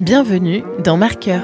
[0.00, 1.40] Bienvenue dans Marqueur.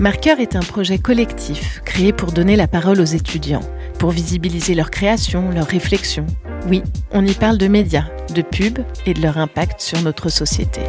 [0.00, 3.62] Marqueur est un projet collectif créé pour donner la parole aux étudiants,
[4.00, 6.26] pour visibiliser leurs créations, leurs réflexions.
[6.68, 6.82] Oui,
[7.12, 10.80] on y parle de médias, de pubs et de leur impact sur notre société.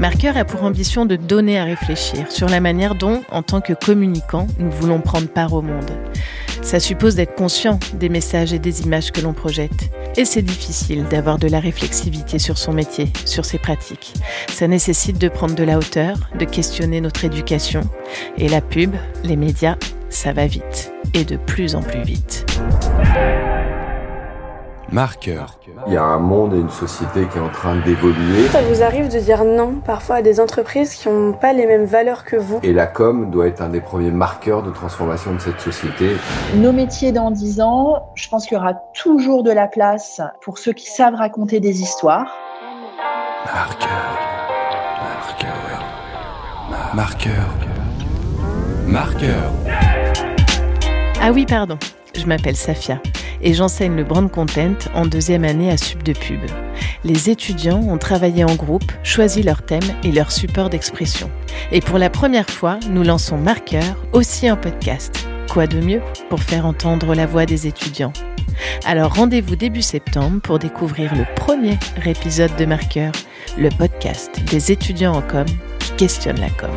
[0.00, 3.72] Marqueur a pour ambition de donner à réfléchir sur la manière dont, en tant que
[3.72, 5.92] communicants, nous voulons prendre part au monde.
[6.62, 9.90] Ça suppose d'être conscient des messages et des images que l'on projette.
[10.16, 14.14] Et c'est difficile d'avoir de la réflexivité sur son métier, sur ses pratiques.
[14.48, 17.82] Ça nécessite de prendre de la hauteur, de questionner notre éducation.
[18.38, 19.76] Et la pub, les médias,
[20.08, 20.92] ça va vite.
[21.14, 22.46] Et de plus en plus vite.
[24.90, 25.58] Marqueur.
[25.86, 28.46] Il y a un monde et une société qui est en train d'évoluer.
[28.48, 31.84] Ça vous arrive de dire non parfois à des entreprises qui n'ont pas les mêmes
[31.84, 35.40] valeurs que vous Et la com doit être un des premiers marqueurs de transformation de
[35.40, 36.16] cette société.
[36.56, 40.58] Nos métiers dans 10 ans, je pense qu'il y aura toujours de la place pour
[40.58, 42.34] ceux qui savent raconter des histoires.
[43.46, 43.88] Marqueur.
[45.16, 45.84] Marqueur.
[46.94, 47.48] Marqueur.
[48.86, 49.52] Marqueur.
[51.22, 51.78] Ah oui, pardon.
[52.14, 53.00] Je m'appelle Safia
[53.42, 56.40] et j'enseigne le brand content en deuxième année à Sub de Pub.
[57.04, 61.30] Les étudiants ont travaillé en groupe, choisi leur thème et leur support d'expression.
[61.70, 65.26] Et pour la première fois, nous lançons Marqueur, aussi un podcast.
[65.50, 68.12] Quoi de mieux pour faire entendre la voix des étudiants?
[68.84, 73.12] Alors rendez-vous début septembre pour découvrir le premier épisode de Marqueur,
[73.58, 75.46] le podcast des étudiants en com
[75.78, 76.70] qui questionnent la com.